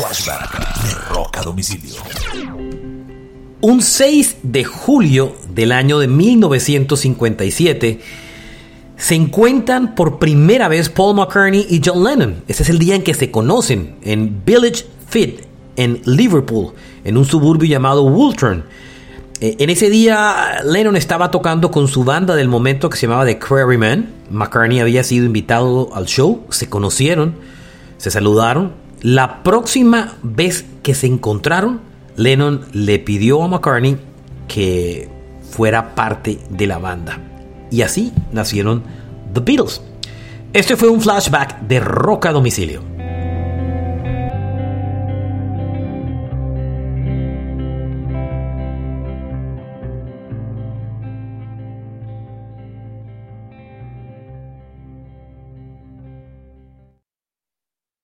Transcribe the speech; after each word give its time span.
Flashback 0.00 1.36
a 1.36 1.42
Domicilio. 1.42 1.96
Un 3.60 3.82
6 3.82 4.36
de 4.42 4.64
julio 4.64 5.36
del 5.52 5.72
año 5.72 5.98
de 5.98 6.08
1957 6.08 8.00
se 8.96 9.14
encuentran 9.14 9.94
por 9.94 10.18
primera 10.18 10.68
vez 10.68 10.88
Paul 10.88 11.16
McCartney 11.16 11.66
y 11.68 11.82
John 11.84 12.02
Lennon. 12.02 12.42
Ese 12.48 12.62
es 12.62 12.70
el 12.70 12.78
día 12.78 12.94
en 12.94 13.02
que 13.02 13.12
se 13.12 13.30
conocen 13.30 13.96
en 14.00 14.42
Village 14.46 14.86
Fit 15.06 15.40
en 15.76 16.00
Liverpool, 16.06 16.72
en 17.04 17.18
un 17.18 17.26
suburbio 17.26 17.68
llamado 17.68 18.04
Woolton. 18.04 18.64
Eh, 19.42 19.56
en 19.58 19.68
ese 19.68 19.90
día 19.90 20.62
Lennon 20.64 20.96
estaba 20.96 21.30
tocando 21.30 21.70
con 21.70 21.88
su 21.88 22.04
banda 22.04 22.36
del 22.36 22.48
momento 22.48 22.88
que 22.88 22.96
se 22.96 23.06
llamaba 23.06 23.26
The 23.26 23.38
Quarrymen. 23.38 24.08
McCartney 24.30 24.80
había 24.80 25.04
sido 25.04 25.26
invitado 25.26 25.94
al 25.94 26.06
show, 26.06 26.46
se 26.48 26.70
conocieron, 26.70 27.34
se 27.98 28.10
saludaron. 28.10 28.80
La 29.02 29.42
próxima 29.42 30.16
vez 30.22 30.66
que 30.82 30.94
se 30.94 31.06
encontraron, 31.06 31.80
Lennon 32.16 32.66
le 32.72 32.98
pidió 32.98 33.42
a 33.42 33.48
McCartney 33.48 33.96
que 34.46 35.08
fuera 35.50 35.94
parte 35.94 36.38
de 36.50 36.66
la 36.66 36.78
banda. 36.78 37.18
Y 37.70 37.82
así 37.82 38.12
nacieron 38.32 38.82
The 39.32 39.40
Beatles. 39.40 39.80
Este 40.52 40.76
fue 40.76 40.88
un 40.88 41.00
flashback 41.00 41.60
de 41.62 41.80
Rock 41.80 42.26
a 42.26 42.32
domicilio. 42.32 42.89